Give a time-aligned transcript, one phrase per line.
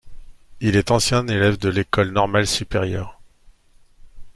[0.61, 3.21] Il est ancien élève de l’École normale supérieure.